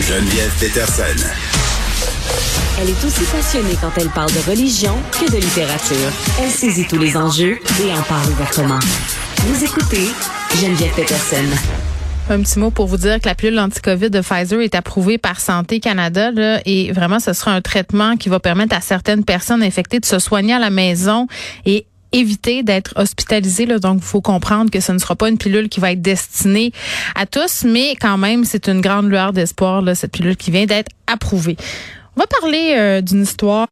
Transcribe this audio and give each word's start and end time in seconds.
Geneviève 0.00 0.50
Peterson. 0.58 1.28
Elle 2.80 2.88
est 2.88 3.04
aussi 3.04 3.24
passionnée 3.24 3.76
quand 3.80 3.92
elle 3.98 4.08
parle 4.08 4.32
de 4.32 4.50
religion 4.50 4.96
que 5.12 5.30
de 5.30 5.36
littérature. 5.36 6.10
Elle 6.40 6.50
saisit 6.50 6.86
tous 6.86 6.98
les 6.98 7.16
enjeux 7.16 7.58
et 7.84 7.92
en 7.92 8.02
parle 8.02 8.28
ouvertement. 8.30 8.78
Vous 9.36 9.62
écoutez 9.62 10.08
Geneviève 10.54 10.94
Peterson. 10.94 11.44
Un 12.30 12.40
petit 12.42 12.58
mot 12.58 12.70
pour 12.70 12.86
vous 12.86 12.96
dire 12.96 13.20
que 13.20 13.28
la 13.28 13.34
pilule 13.34 13.58
anti-COVID 13.58 14.08
de 14.08 14.20
Pfizer 14.20 14.60
est 14.60 14.74
approuvée 14.74 15.18
par 15.18 15.40
Santé 15.40 15.80
Canada 15.80 16.30
là, 16.30 16.60
et 16.64 16.92
vraiment 16.92 17.18
ce 17.20 17.32
sera 17.32 17.52
un 17.52 17.60
traitement 17.60 18.16
qui 18.16 18.28
va 18.28 18.40
permettre 18.40 18.74
à 18.74 18.80
certaines 18.80 19.24
personnes 19.24 19.62
infectées 19.62 20.00
de 20.00 20.06
se 20.06 20.18
soigner 20.18 20.54
à 20.54 20.58
la 20.58 20.70
maison 20.70 21.26
et 21.66 21.86
éviter 22.12 22.62
d'être 22.62 22.92
hospitalisé. 22.96 23.66
Là. 23.66 23.78
Donc, 23.78 23.98
il 23.98 24.06
faut 24.06 24.20
comprendre 24.20 24.70
que 24.70 24.80
ce 24.80 24.92
ne 24.92 24.98
sera 24.98 25.16
pas 25.16 25.28
une 25.28 25.38
pilule 25.38 25.68
qui 25.68 25.80
va 25.80 25.92
être 25.92 26.02
destinée 26.02 26.72
à 27.14 27.26
tous, 27.26 27.64
mais 27.64 27.96
quand 28.00 28.18
même, 28.18 28.44
c'est 28.44 28.68
une 28.68 28.80
grande 28.80 29.08
lueur 29.08 29.32
d'espoir, 29.32 29.82
cette 29.94 30.12
pilule 30.12 30.36
qui 30.36 30.50
vient 30.50 30.66
d'être 30.66 30.90
approuvée. 31.06 31.56
On 32.16 32.20
va 32.20 32.26
parler 32.26 32.74
euh, 32.76 33.00
d'une 33.00 33.22
histoire 33.22 33.66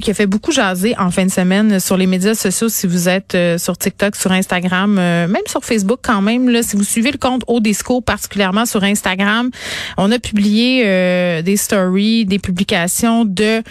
qui 0.00 0.10
a 0.10 0.14
fait 0.14 0.26
beaucoup 0.26 0.50
jaser 0.50 0.94
en 0.98 1.10
fin 1.10 1.24
de 1.24 1.30
semaine 1.30 1.78
sur 1.78 1.96
les 1.96 2.06
médias 2.06 2.34
sociaux. 2.34 2.68
Si 2.68 2.86
vous 2.86 3.08
êtes 3.08 3.34
euh, 3.34 3.58
sur 3.58 3.76
TikTok, 3.76 4.16
sur 4.16 4.32
Instagram, 4.32 4.98
euh, 4.98 5.28
même 5.28 5.42
sur 5.46 5.64
Facebook 5.64 6.00
quand 6.02 6.20
même, 6.20 6.48
là, 6.48 6.62
si 6.62 6.76
vous 6.76 6.84
suivez 6.84 7.12
le 7.12 7.18
compte 7.18 7.42
Odisco, 7.46 8.00
particulièrement 8.00 8.66
sur 8.66 8.82
Instagram, 8.82 9.50
on 9.96 10.10
a 10.10 10.18
publié 10.18 10.82
euh, 10.84 11.42
des 11.42 11.56
stories, 11.56 12.26
des 12.26 12.38
publications 12.38 13.24
de 13.24 13.62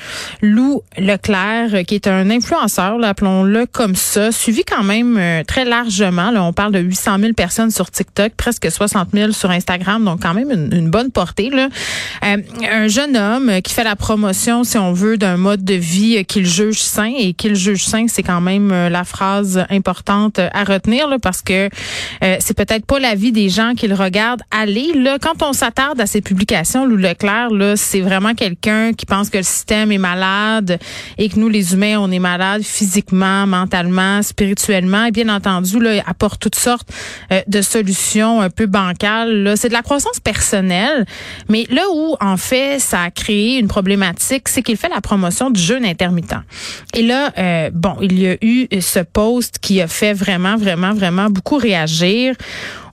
Lou 0.41 0.81
Leclerc, 0.97 1.85
qui 1.85 1.95
est 1.95 2.07
un 2.07 2.29
influenceur, 2.29 3.03
appelons-le 3.03 3.65
comme 3.65 3.95
ça, 3.95 4.31
suivi 4.31 4.63
quand 4.63 4.83
même 4.83 5.19
très 5.45 5.65
largement. 5.65 6.31
Là, 6.31 6.43
on 6.43 6.53
parle 6.53 6.71
de 6.71 6.79
800 6.79 7.19
000 7.19 7.33
personnes 7.33 7.71
sur 7.71 7.91
TikTok, 7.91 8.33
presque 8.37 8.71
60 8.71 9.09
000 9.13 9.31
sur 9.33 9.51
Instagram, 9.51 10.03
donc 10.03 10.21
quand 10.21 10.33
même 10.33 10.51
une, 10.51 10.73
une 10.73 10.89
bonne 10.89 11.11
portée. 11.11 11.49
Là. 11.49 11.67
un 12.21 12.87
jeune 12.87 13.17
homme 13.17 13.61
qui 13.61 13.73
fait 13.73 13.83
la 13.83 13.95
promotion, 13.95 14.63
si 14.63 14.77
on 14.77 14.93
veut, 14.93 15.17
d'un 15.17 15.37
mode 15.37 15.63
de 15.63 15.73
vie 15.73 16.12
qu'il 16.21 16.45
juge 16.45 16.79
sain 16.79 17.11
et 17.17 17.33
qu'il 17.33 17.55
juge 17.55 17.85
sain, 17.85 18.05
c'est 18.07 18.23
quand 18.23 18.41
même 18.41 18.71
euh, 18.71 18.89
la 18.89 19.03
phrase 19.03 19.65
importante 19.69 20.39
à 20.39 20.63
retenir 20.63 21.07
parce 21.21 21.41
que 21.41 21.69
euh, 22.23 22.37
c'est 22.39 22.55
peut-être 22.55 22.85
pas 22.85 22.99
la 22.99 23.15
vie 23.15 23.31
des 23.31 23.49
gens 23.49 23.73
qui 23.75 23.87
le 23.87 23.95
regardent 23.95 24.43
aller. 24.51 24.93
Là, 24.93 25.17
quand 25.19 25.41
on 25.41 25.53
s'attarde 25.53 25.99
à 25.99 26.05
ces 26.05 26.21
publications, 26.21 26.85
Lou 26.85 26.97
Leclerc, 26.97 27.49
là, 27.51 27.75
c'est 27.75 28.01
vraiment 28.01 28.33
quelqu'un 28.33 28.93
qui 28.93 29.05
pense 29.05 29.29
que 29.29 29.37
le 29.37 29.43
système 29.43 29.91
est 29.91 29.97
malade 29.97 30.79
et 31.17 31.29
que 31.29 31.39
nous, 31.39 31.49
les 31.49 31.73
humains, 31.73 31.97
on 31.99 32.11
est 32.11 32.19
malade 32.19 32.63
physiquement, 32.63 33.47
mentalement, 33.47 34.21
spirituellement. 34.21 35.05
Et 35.05 35.11
bien 35.11 35.29
entendu, 35.29 35.79
là, 35.79 35.95
il 35.95 36.03
apporte 36.05 36.41
toutes 36.41 36.55
sortes 36.55 36.89
euh, 37.31 37.41
de 37.47 37.61
solutions 37.61 38.41
un 38.41 38.49
peu 38.49 38.65
bancales. 38.65 39.43
Là, 39.43 39.55
c'est 39.55 39.69
de 39.69 39.73
la 39.73 39.81
croissance 39.81 40.19
personnelle, 40.19 41.05
mais 41.49 41.65
là 41.69 41.83
où 41.93 42.15
en 42.19 42.37
fait 42.37 42.79
ça 42.79 43.03
a 43.03 43.11
créé 43.11 43.57
une 43.57 43.67
problématique, 43.67 44.47
c'est 44.47 44.61
qu'il 44.61 44.77
fait 44.77 44.89
la 44.89 45.01
promotion 45.01 45.49
du 45.49 45.61
jeûne 45.61 45.85
et 46.93 47.01
là, 47.01 47.31
euh, 47.37 47.69
bon, 47.73 47.95
il 48.01 48.19
y 48.19 48.27
a 48.27 48.37
eu 48.41 48.67
ce 48.79 48.99
post 48.99 49.59
qui 49.59 49.81
a 49.81 49.87
fait 49.87 50.13
vraiment, 50.13 50.57
vraiment, 50.57 50.93
vraiment 50.93 51.29
beaucoup 51.29 51.57
réagir 51.57 52.35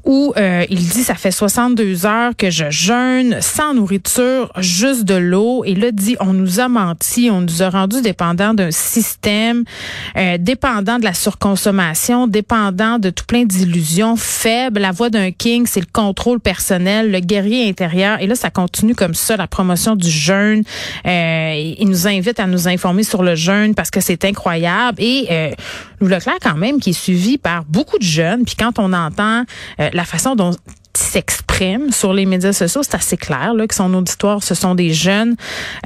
où 0.05 0.33
euh, 0.37 0.65
il 0.71 0.79
dit 0.79 1.03
ça 1.05 1.15
fait 1.15 1.31
62 1.31 2.07
heures 2.07 2.33
que 2.37 2.51
je 2.51 2.71
jeûne 2.71 3.37
sans 3.41 3.75
nourriture, 3.75 4.53
juste 4.59 5.05
de 5.05 5.15
l'eau. 5.15 5.65
Et 5.65 5.75
là 5.75 5.91
dit 5.93 6.17
on 6.21 6.33
nous 6.33 6.61
a 6.61 6.69
menti, 6.69 7.31
on 7.31 7.41
nous 7.41 7.63
a 7.63 7.71
rendu 7.71 8.01
dépendants 8.03 8.55
d'un 8.55 8.71
système, 8.71 9.65
euh, 10.17 10.39
dépendant 10.39 10.99
de 10.99 11.05
la 11.05 11.15
surconsommation, 11.15 12.27
dépendant 12.27 12.99
de 12.99 13.11
tout 13.11 13.25
plein 13.25 13.45
d'illusions 13.45 14.17
faibles. 14.17 14.81
La 14.81 14.93
voix 14.93 15.11
d'un 15.11 15.31
king, 15.31 15.67
c'est 15.67 15.81
le 15.81 15.87
contrôle 15.93 16.41
personnel, 16.41 17.11
le 17.11 17.21
guerrier 17.21 17.69
intérieur. 17.69 18.21
Et 18.21 18.27
là 18.27 18.35
ça 18.35 18.51
continue 18.51 18.95
comme 18.95 19.15
ça 19.15 19.37
la 19.37 19.47
promotion 19.47 19.97
du 19.97 20.11
jeûne. 20.11 20.63
Euh, 21.07 21.75
il 21.79 21.89
nous 21.89 22.07
invite 22.07 22.41
à 22.41 22.47
nous 22.47 22.69
informer 22.69 23.03
sur 23.03 23.23
le 23.23 23.35
jeûne 23.35 23.75
parce 23.75 23.91
que 23.91 24.01
c'est 24.01 24.25
incroyable. 24.25 25.01
Et 25.01 25.27
euh, 25.31 25.51
Louis 26.01 26.11
Leclerc 26.11 26.39
quand 26.43 26.57
même 26.57 26.81
qui 26.81 26.91
est 26.91 27.01
suivi 27.01 27.39
par 27.39 27.65
beaucoup 27.65 27.99
de 27.99 28.05
jeunes. 28.05 28.45
Puis 28.45 28.57
quand 28.57 28.79
on 28.79 28.93
entend 28.93 29.45
la 29.93 30.05
façon 30.05 30.35
dont 30.35 30.53
s'exprime 30.95 31.93
sur 31.93 32.13
les 32.13 32.27
médias 32.27 32.53
sociaux, 32.53 32.83
c'est 32.83 32.95
assez 32.95 33.17
clair 33.17 33.55
là, 33.55 33.67
que 33.67 33.75
son 33.75 33.93
auditoire, 33.95 34.43
ce 34.43 34.55
sont 34.55 34.75
des 34.75 34.93
jeunes. 34.93 35.37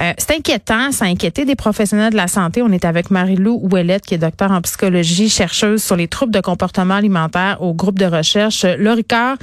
Euh, 0.01 0.13
c'est 0.17 0.35
inquiétant, 0.35 0.91
ça 0.91 1.05
a 1.05 1.07
inquiété 1.07 1.45
des 1.45 1.55
professionnels 1.55 2.11
de 2.11 2.17
la 2.17 2.27
santé. 2.27 2.61
On 2.61 2.71
est 2.71 2.85
avec 2.85 3.11
Marie-Lou 3.11 3.59
Ouellette, 3.71 4.05
qui 4.05 4.15
est 4.15 4.19
docteur 4.19 4.51
en 4.51 4.61
psychologie, 4.61 5.29
chercheuse 5.29 5.83
sur 5.83 5.95
les 5.95 6.07
troubles 6.07 6.33
de 6.33 6.41
comportement 6.41 6.95
alimentaire 6.95 7.61
au 7.61 7.73
groupe 7.73 7.99
de 7.99 8.05
recherche 8.05 8.65
Loricard. 8.65 9.37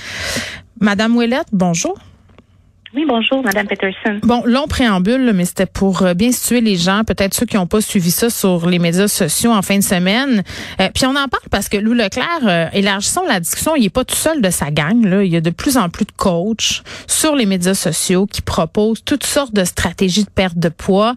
Madame 0.81 1.17
Ouellette, 1.17 1.49
bonjour. 1.53 1.97
Oui, 2.95 3.07
bonjour, 3.09 3.43
Madame 3.43 3.67
Peterson. 3.67 4.21
Bon, 4.23 4.43
long 4.45 4.67
préambule, 4.67 5.33
mais 5.35 5.47
c'était 5.47 5.65
pour 5.65 6.03
euh, 6.03 6.13
bien 6.13 6.31
situer 6.31 6.61
les 6.61 6.77
gens, 6.77 7.05
peut-être 7.07 7.33
ceux 7.33 7.47
qui 7.47 7.57
n'ont 7.57 7.67
pas 7.67 7.81
suivi 7.81 8.11
ça 8.11 8.29
sur 8.29 8.69
les 8.69 8.79
médias 8.79 9.09
sociaux 9.09 9.51
en 9.51 9.63
fin 9.63 9.79
de 9.79 9.83
semaine. 9.83 10.43
Euh, 10.79 10.91
puis 10.95 11.07
on 11.07 11.17
en 11.17 11.27
parle 11.29 11.49
parce 11.51 11.71
que 11.71 11.79
Lou 11.79 11.95
Leclerc, 11.95 12.41
euh, 12.47 12.67
élargissons 12.75 13.25
la 13.27 13.41
discussion, 13.41 13.77
il 13.77 13.87
est 13.87 13.91
pas 13.91 14.05
tout 14.05 14.15
seul 14.15 14.43
de 14.43 14.51
sa 14.51 14.71
gang. 14.71 15.03
Là. 15.07 15.25
Il 15.25 15.33
y 15.33 15.37
a 15.37 15.41
de 15.41 15.49
plus 15.49 15.79
en 15.79 15.89
plus 15.89 16.05
de 16.05 16.13
coachs 16.13 16.83
sur 17.07 17.35
les 17.35 17.47
médias 17.47 17.75
sociaux 17.75 18.27
qui 18.27 18.43
proposent 18.43 19.03
toutes 19.03 19.25
sortes 19.25 19.55
de 19.55 19.65
stratégies 19.65 20.25
de 20.25 20.31
perte 20.31 20.59
de 20.59 20.69
poids. 20.69 21.15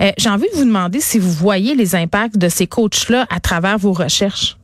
Euh, 0.00 0.12
J'ai 0.16 0.30
envie 0.30 0.48
de 0.50 0.56
vous 0.56 0.64
demander 0.64 1.00
si 1.00 1.18
vous 1.18 1.30
voyez 1.30 1.74
les 1.74 1.94
impacts 1.94 2.38
de 2.38 2.48
ces 2.48 2.66
coachs-là 2.66 3.26
à 3.28 3.38
travers 3.38 3.76
vos 3.76 3.92
recherches. 3.92 4.56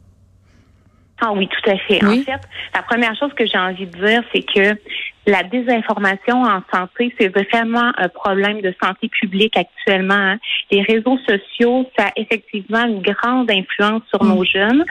Ah 1.21 1.33
oui, 1.33 1.49
tout 1.49 1.71
à 1.71 1.79
fait. 1.79 2.05
En 2.05 2.11
fait, 2.23 2.41
la 2.75 2.83
première 2.83 3.17
chose 3.17 3.33
que 3.35 3.47
j'ai 3.47 3.59
envie 3.59 3.87
de 3.87 4.07
dire, 4.07 4.23
c'est 4.33 4.43
que 4.43 4.79
la 5.27 5.43
désinformation 5.43 6.43
en 6.43 6.61
santé, 6.73 7.15
c'est 7.19 7.29
vraiment 7.29 7.93
un 7.97 8.09
problème 8.09 8.61
de 8.61 8.75
santé 8.83 9.09
publique 9.09 9.57
actuellement. 9.57 10.15
Hein. 10.15 10.39
Les 10.71 10.83
réseaux 10.83 11.19
sociaux, 11.27 11.89
ça 11.97 12.09
a 12.09 12.11
effectivement 12.17 12.85
une 12.85 13.01
grande 13.01 13.51
influence 13.51 14.03
sur 14.11 14.23
nos 14.23 14.43
mm. 14.43 14.47
jeunes 14.47 14.85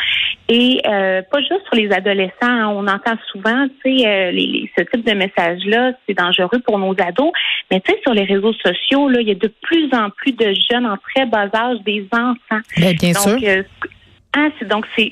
et 0.50 0.82
euh, 0.88 1.22
pas 1.30 1.40
juste 1.40 1.64
sur 1.66 1.76
les 1.76 1.92
adolescents. 1.92 2.32
Hein. 2.42 2.74
On 2.76 2.88
entend 2.88 3.16
souvent, 3.32 3.68
tu 3.84 4.00
sais, 4.00 4.08
euh, 4.08 4.32
les, 4.32 4.72
ce 4.76 4.84
type 4.84 5.06
de 5.06 5.14
message-là, 5.14 5.92
c'est 6.08 6.18
dangereux 6.18 6.60
pour 6.66 6.80
nos 6.80 6.96
ados. 7.00 7.32
Mais 7.70 7.80
tu 7.82 7.92
sais, 7.92 8.00
sur 8.02 8.14
les 8.14 8.24
réseaux 8.24 8.54
sociaux, 8.54 9.10
là, 9.10 9.22
il 9.22 9.28
y 9.28 9.32
a 9.32 9.36
de 9.36 9.52
plus 9.62 9.94
en 9.94 10.10
plus 10.10 10.32
de 10.32 10.54
jeunes 10.72 10.88
en 10.88 10.98
très 10.98 11.26
bas 11.28 11.48
âge, 11.54 11.78
des 11.86 12.08
enfants. 12.12 12.62
Ben, 12.78 12.96
bien, 12.96 13.14
sûr. 13.14 13.38
Euh, 13.44 13.64
ah, 14.36 14.50
donc 14.66 14.86
c'est 14.96 15.12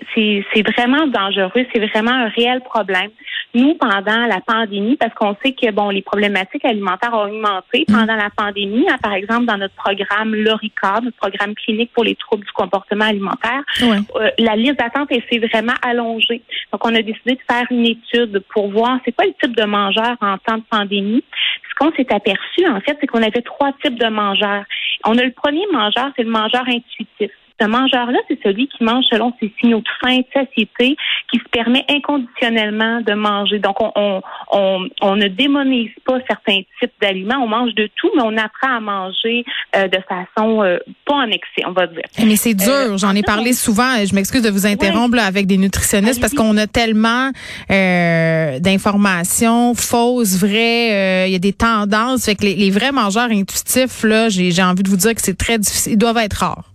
vraiment 0.64 1.06
dangereux, 1.06 1.66
c'est 1.72 1.88
vraiment 1.88 2.12
un 2.12 2.30
réel 2.30 2.62
problème. 2.62 3.12
Nous, 3.54 3.76
pendant 3.76 4.26
la 4.26 4.40
pandémie, 4.40 4.96
parce 4.96 5.14
qu'on 5.14 5.36
sait 5.44 5.52
que 5.52 5.70
bon, 5.72 5.90
les 5.90 6.02
problématiques 6.02 6.66
alimentaires 6.66 7.14
ont 7.14 7.26
augmenté 7.26 7.86
mm. 7.88 7.94
pendant 7.94 8.16
la 8.16 8.30
pandémie. 8.36 8.86
Hein, 8.90 8.98
par 9.02 9.14
exemple, 9.14 9.46
dans 9.46 9.58
notre 9.58 9.76
programme 9.76 10.34
LORICA, 10.34 11.02
notre 11.04 11.18
programme 11.18 11.54
clinique 11.54 11.92
pour 11.94 12.04
les 12.04 12.16
troubles 12.16 12.46
du 12.46 12.52
comportement 12.52 13.06
alimentaire, 13.06 13.62
euh, 13.84 14.30
la 14.40 14.56
liste 14.56 14.80
d'attente 14.80 15.10
s'est 15.12 15.40
vraiment 15.40 15.76
allongée. 15.84 16.42
Donc, 16.72 16.86
on 16.86 16.96
a 16.96 17.02
décidé 17.02 17.34
de 17.36 17.42
faire 17.48 17.66
une 17.70 17.86
étude 17.86 18.42
pour 18.54 18.72
voir 18.72 19.00
c'est 19.06 19.12
quoi 19.12 19.26
le 19.26 19.34
type 19.34 19.56
de 19.56 19.66
mangeur 19.66 20.16
en 20.22 20.38
temps 20.40 20.58
de 20.58 20.64
pandémie. 20.70 21.24
Ce 21.70 21.76
qu'on 21.76 21.92
s'est 21.96 22.12
aperçu, 22.12 22.66
en 22.68 22.80
fait, 22.82 22.98
c'est 23.00 23.08
qu'on 23.08 23.22
avait 23.22 23.42
trois 23.42 23.72
types 23.84 24.00
de 24.00 24.08
mangeurs. 24.08 24.64
On 25.06 25.18
a 25.18 25.24
le 25.24 25.32
premier 25.32 25.66
mangeur, 25.72 26.12
c'est 26.16 26.24
le 26.24 26.32
mangeur 26.32 26.64
intuitif. 26.68 27.32
Ce 27.62 27.68
mangeur-là, 27.68 28.18
c'est 28.28 28.40
celui 28.44 28.68
qui 28.68 28.84
mange 28.84 29.06
selon 29.12 29.32
ses 29.40 29.54
signaux 29.60 29.82
de 29.82 29.90
faim, 30.02 30.18
de 30.18 30.26
satiété, 30.34 30.98
qui 31.32 31.38
se 31.38 31.48
permet 31.52 31.86
inconditionnellement 31.90 33.02
de 33.02 33.14
manger. 33.14 33.60
Donc, 33.60 33.76
on, 33.80 34.22
on, 34.52 34.88
on, 35.02 35.16
ne 35.16 35.28
démonise 35.28 35.92
pas 36.06 36.18
certains 36.28 36.62
types 36.80 36.94
d'aliments. 37.00 37.38
On 37.44 37.48
mange 37.48 37.76
de 37.76 37.88
tout, 37.98 38.10
mais 38.16 38.24
on 38.24 38.36
apprend 38.38 38.78
à 38.78 38.80
manger 38.80 39.46
euh, 39.76 39.88
de 39.88 40.00
façon 40.10 40.64
euh, 40.64 40.80
pas 41.06 41.14
en 41.14 41.28
excès, 41.28 41.64
on 41.68 41.74
va 41.74 41.86
dire. 41.86 42.02
Mais 42.26 42.36
c'est 42.36 42.56
dur. 42.56 42.72
Euh, 42.72 42.98
J'en 42.98 43.14
ai 43.14 43.22
parlé 43.22 43.54
souvent. 43.54 44.04
Je 44.04 44.16
m'excuse 44.16 44.42
de 44.42 44.50
vous 44.50 44.66
interrompre 44.66 45.20
avec 45.20 45.46
des 45.46 45.58
nutritionnistes 45.58 46.20
parce 46.20 46.34
qu'on 46.34 46.58
a 46.58 46.66
tellement 46.66 47.30
d'informations 47.70 49.76
fausses, 49.76 50.40
vraies. 50.40 51.28
Il 51.28 51.32
y 51.32 51.36
a 51.36 51.40
des 51.40 51.54
tendances. 51.54 52.26
Fait 52.26 52.34
que 52.36 52.44
les, 52.44 52.56
les 52.56 52.72
vrais 52.72 52.92
mangeurs 52.92 53.30
intuitifs, 53.30 54.04
là, 54.04 54.30
j'ai 54.30 54.64
envie 54.64 54.82
de 54.82 54.90
vous 54.90 54.98
dire 54.98 55.14
que 55.14 55.22
c'est 55.22 55.38
très 55.38 55.60
difficile. 55.60 55.94
Ils 55.94 55.98
doivent 55.98 56.18
être 56.18 56.38
rares. 56.38 56.71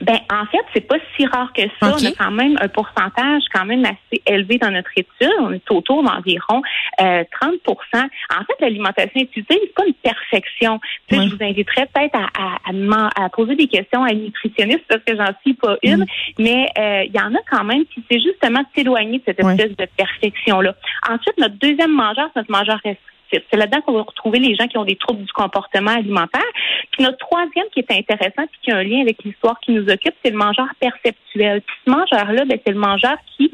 Ben, 0.00 0.18
en 0.32 0.46
fait, 0.46 0.64
c'est 0.72 0.86
pas 0.86 0.96
si 1.14 1.26
rare 1.26 1.52
que 1.52 1.62
ça. 1.78 1.94
On 1.94 2.04
a 2.04 2.12
quand 2.12 2.30
même 2.30 2.56
un 2.60 2.68
pourcentage 2.68 3.42
quand 3.52 3.66
même 3.66 3.84
assez 3.84 4.22
élevé 4.26 4.56
dans 4.56 4.70
notre 4.70 4.90
étude. 4.96 5.30
On 5.40 5.52
est 5.52 5.70
autour 5.70 6.02
d'environ 6.02 6.62
euh, 7.00 7.22
30% 7.42 7.58
En 7.94 8.44
fait, 8.44 8.54
l'alimentation 8.60 9.20
intuitive, 9.20 9.44
c'est 9.48 9.74
pas 9.74 9.86
une 9.86 9.94
perfection. 9.94 10.80
Tu 11.08 11.16
sais, 11.16 11.28
Je 11.28 11.36
vous 11.36 11.44
inviterais 11.44 11.86
peut-être 11.92 12.16
à, 12.16 12.28
à, 12.34 13.24
à, 13.24 13.28
poser 13.28 13.56
des 13.56 13.66
questions 13.66 14.02
à 14.02 14.12
une 14.12 14.24
nutritionniste 14.24 14.84
parce 14.88 15.02
que 15.04 15.14
j'en 15.16 15.32
suis 15.42 15.54
pas 15.54 15.76
une, 15.82 16.04
mm. 16.04 16.06
mais 16.38 16.68
euh, 16.78 17.04
il 17.04 17.14
y 17.14 17.20
en 17.20 17.34
a 17.34 17.40
quand 17.50 17.64
même 17.64 17.84
qui 17.86 18.02
c'est 18.10 18.20
justement 18.20 18.62
s'éloigner 18.74 19.18
de 19.18 19.24
cette 19.26 19.40
espèce 19.40 19.76
de 19.76 19.86
perfection-là. 19.96 20.74
Ensuite, 21.08 21.36
notre 21.38 21.56
deuxième 21.56 21.92
mangeur, 21.92 22.30
c'est 22.32 22.40
notre 22.40 22.52
mangeur 22.52 22.76
restrictif. 22.76 23.06
C'est 23.30 23.56
là-dedans 23.56 23.80
qu'on 23.82 23.92
va 23.92 24.02
retrouver 24.02 24.38
les 24.38 24.54
gens 24.56 24.66
qui 24.66 24.78
ont 24.78 24.84
des 24.84 24.96
troubles 24.96 25.24
du 25.24 25.32
comportement 25.32 25.92
alimentaire. 25.92 26.42
Puis 26.90 27.04
notre 27.04 27.18
troisième 27.18 27.66
qui 27.72 27.80
est 27.80 27.92
intéressant 27.92 28.46
puis 28.50 28.60
qui 28.62 28.70
a 28.72 28.78
un 28.78 28.82
lien 28.82 29.00
avec 29.00 29.22
l'histoire 29.24 29.58
qui 29.60 29.72
nous 29.72 29.88
occupe, 29.88 30.14
c'est 30.24 30.30
le 30.30 30.36
mangeur 30.36 30.66
perceptuel. 30.80 31.62
Puis 31.62 31.76
ce 31.86 31.90
mangeur-là, 31.90 32.44
ben, 32.44 32.58
c'est 32.64 32.72
le 32.72 32.78
mangeur 32.78 33.16
qui 33.36 33.52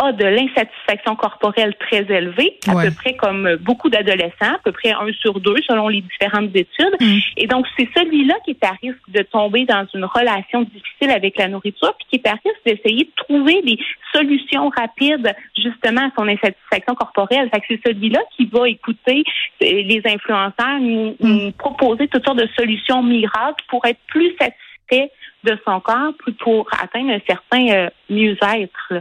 a 0.00 0.12
de 0.12 0.24
l'insatisfaction 0.24 1.16
corporelle 1.16 1.74
très 1.74 2.06
élevée, 2.08 2.58
à 2.68 2.74
peu 2.84 2.90
près 2.92 3.16
comme 3.16 3.56
beaucoup 3.56 3.90
d'adolescents, 3.90 4.54
à 4.54 4.58
peu 4.62 4.70
près 4.70 4.92
un 4.92 5.12
sur 5.20 5.40
deux 5.40 5.56
selon 5.66 5.88
les 5.88 6.02
différentes 6.02 6.54
études. 6.54 6.94
Mm. 7.00 7.18
Et 7.36 7.46
donc, 7.48 7.66
c'est 7.76 7.88
celui-là 7.96 8.34
qui 8.44 8.52
est 8.52 8.64
à 8.64 8.72
risque 8.80 9.08
de 9.08 9.22
tomber 9.22 9.64
dans 9.64 9.86
une 9.94 10.04
relation 10.04 10.62
difficile 10.62 11.10
avec 11.10 11.36
la 11.36 11.48
nourriture, 11.48 11.94
puis 11.98 12.06
qui 12.10 12.16
est 12.16 12.28
à 12.28 12.34
risque 12.34 12.60
d'essayer 12.64 13.04
de 13.04 13.12
trouver 13.16 13.60
des 13.62 13.78
solutions 14.12 14.68
rapides 14.68 15.34
justement 15.56 16.02
à 16.02 16.10
son 16.16 16.28
insatisfaction 16.28 16.94
corporelle. 16.94 17.50
Fait 17.52 17.60
que 17.60 17.66
c'est 17.68 17.80
celui-là 17.88 18.20
qui 18.36 18.46
va 18.46 18.68
écouter 18.68 19.24
euh, 19.62 19.82
les 19.82 20.02
influenceurs, 20.04 20.78
nous, 20.80 21.16
mm. 21.18 21.28
nous 21.28 21.52
proposer 21.52 22.06
toutes 22.06 22.24
sortes 22.24 22.38
de 22.38 22.48
solutions 22.56 23.02
miracles 23.02 23.64
pour 23.68 23.84
être 23.84 24.00
plus 24.06 24.32
satisfait 24.40 25.10
de 25.44 25.58
son 25.64 25.80
corps, 25.80 26.12
pour 26.40 26.68
atteindre 26.80 27.12
un 27.12 27.20
certain 27.26 27.68
euh, 27.68 27.90
mieux-être. 28.10 28.92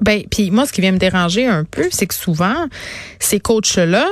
Ben, 0.00 0.22
puis 0.30 0.50
moi, 0.50 0.66
ce 0.66 0.72
qui 0.72 0.80
vient 0.80 0.92
me 0.92 0.98
déranger 0.98 1.46
un 1.46 1.64
peu, 1.64 1.88
c'est 1.90 2.06
que 2.06 2.14
souvent, 2.14 2.66
ces 3.18 3.40
coachs-là 3.40 4.06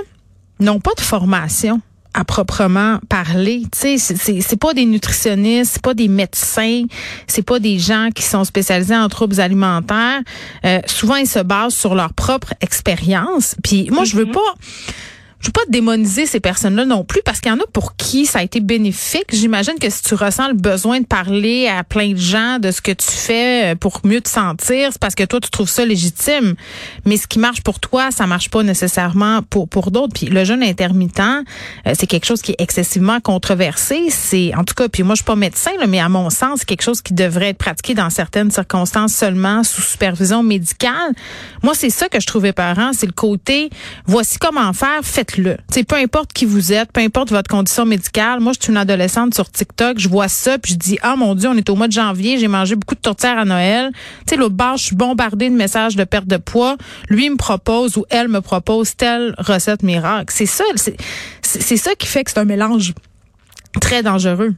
n'ont 0.61 0.81
pas 0.81 0.93
de 0.97 1.01
formation 1.01 1.81
à 2.17 2.25
proprement 2.25 2.99
parler. 3.11 3.65
Tu 3.71 3.99
sais, 3.99 4.41
c'est 4.41 4.57
pas 4.57 4.73
des 4.73 4.87
nutritionnistes, 4.87 5.73
c'est 5.75 5.83
pas 5.83 5.93
des 5.93 6.09
médecins, 6.09 6.85
c'est 7.27 7.45
pas 7.45 7.59
des 7.59 7.79
gens 7.79 8.09
qui 8.15 8.23
sont 8.23 8.45
spécialisés 8.45 8.97
en 8.97 9.09
troubles 9.11 9.39
alimentaires. 9.39 10.23
Euh, 10.65 10.81
souvent, 10.87 11.17
ils 11.17 11.27
se 11.27 11.41
basent 11.41 11.75
sur 11.75 11.95
leur 11.95 12.15
propre 12.15 12.55
expérience. 12.63 13.55
Puis 13.63 13.91
moi, 13.91 14.05
je 14.05 14.17
veux 14.17 14.25
mm-hmm. 14.25 14.33
pas 14.33 14.55
je 15.47 15.51
veux 15.51 15.53
pas 15.53 15.71
démoniser 15.71 16.27
ces 16.27 16.41
personnes-là 16.41 16.85
non 16.85 17.05
plus 17.05 17.21
parce 17.25 17.41
qu'il 17.41 17.53
y 17.53 17.55
en 17.55 17.61
a 17.61 17.67
pour 17.73 17.95
qui 17.95 18.27
ça 18.27 18.41
a 18.41 18.43
été 18.43 18.59
bénéfique. 18.59 19.27
J'imagine 19.31 19.75
que 19.81 19.89
si 19.89 20.03
tu 20.03 20.15
ressens 20.15 20.49
le 20.49 20.55
besoin 20.55 20.99
de 20.99 21.07
parler 21.07 21.69
à 21.69 21.85
plein 21.85 22.11
de 22.15 22.19
gens 22.19 22.59
de 22.59 22.73
ce 22.73 22.81
que 22.81 22.91
tu 22.91 23.07
fais 23.07 23.73
euh, 23.73 23.75
pour 23.77 24.01
mieux 24.03 24.21
te 24.21 24.29
sentir, 24.29 24.89
c'est 24.91 25.01
parce 25.01 25.15
que 25.15 25.23
toi 25.23 25.39
tu 25.39 25.49
trouves 25.51 25.69
ça 25.69 25.85
légitime. 25.85 26.57
Mais 27.05 27.17
ce 27.17 27.29
qui 27.29 27.39
marche 27.39 27.61
pour 27.61 27.79
toi, 27.79 28.11
ça 28.11 28.27
marche 28.27 28.51
pas 28.51 28.65
nécessairement 28.65 29.41
pour 29.43 29.69
pour 29.69 29.93
d'autres. 29.93 30.15
Puis 30.15 30.27
le 30.27 30.45
jeûne 30.45 30.65
intermittent, 30.65 31.21
euh, 31.21 31.93
c'est 31.97 32.09
quelque 32.09 32.27
chose 32.27 32.43
qui 32.43 32.51
est 32.51 32.61
excessivement 32.61 33.21
controversé. 33.21 34.07
C'est 34.11 34.53
en 34.57 34.65
tout 34.65 34.75
cas, 34.75 34.89
puis 34.89 35.05
moi 35.05 35.15
je 35.15 35.19
suis 35.19 35.27
pas 35.27 35.37
médecin, 35.37 35.71
là, 35.79 35.87
mais 35.87 36.01
à 36.01 36.09
mon 36.09 36.29
sens, 36.29 36.59
c'est 36.59 36.67
quelque 36.67 36.83
chose 36.83 37.03
qui 37.03 37.15
devrait 37.15 37.51
être 37.51 37.59
pratiqué 37.59 37.95
dans 37.95 38.11
certaines 38.11 38.51
circonstances 38.51 39.15
seulement 39.15 39.63
sous 39.63 39.83
supervision 39.83 40.43
médicale. 40.43 41.13
Moi, 41.63 41.75
c'est 41.77 41.91
ça 41.91 42.09
que 42.09 42.19
je 42.19 42.27
trouvais 42.27 42.53
parent, 42.53 42.91
c'est 42.93 43.07
le 43.07 43.13
côté 43.13 43.71
voici 44.07 44.39
comment 44.39 44.73
faire, 44.73 45.03
faites 45.03 45.36
le 45.37 45.57
peu 45.89 45.97
importe 45.97 46.33
qui 46.33 46.45
vous 46.45 46.73
êtes, 46.73 46.91
peu 46.93 47.01
importe 47.01 47.31
votre 47.31 47.49
condition 47.49 47.85
médicale. 47.85 48.41
Moi, 48.41 48.53
je 48.55 48.65
suis 48.65 48.73
une 48.73 48.79
adolescente 48.79 49.35
sur 49.35 49.51
TikTok, 49.51 49.99
je 49.99 50.09
vois 50.09 50.29
ça, 50.29 50.59
puis 50.59 50.73
je 50.73 50.79
dis, 50.79 50.99
ah 51.03 51.17
mon 51.17 51.35
Dieu, 51.35 51.49
on 51.49 51.57
est 51.57 51.69
au 51.71 51.77
mois 51.77 51.87
de 51.87 51.93
janvier, 51.93 52.39
j'ai 52.39 52.49
mangé 52.49 52.75
beaucoup 52.75 52.95
de 52.95 53.01
tourtières 53.01 53.39
à 53.39 53.45
Noël. 53.45 53.91
Tu 53.93 54.31
sais, 54.31 54.37
l'autre 54.37 54.55
bord, 54.55 54.77
je 54.77 54.85
suis 54.85 54.97
bombardée 54.97 55.51
de 55.51 55.55
messages 55.55 55.97
de 55.97 56.05
perte 56.05 56.27
de 56.27 56.37
poids. 56.39 56.77
Lui 57.09 57.31
me 57.31 57.37
propose 57.37 57.97
ou 57.97 58.05
elle 58.11 58.29
me 58.29 58.41
propose 58.41 58.97
telle 58.97 59.35
recette 59.39 59.83
miracle. 59.83 60.33
C'est 60.35 60.47
ça, 60.47 60.65
c'est 61.43 61.77
ça 61.77 61.95
qui 61.95 62.07
fait 62.07 62.25
que 62.25 62.31
c'est 62.31 62.41
un 62.41 62.45
mélange 62.45 62.95
très 63.81 64.03
dangereux. 64.03 64.55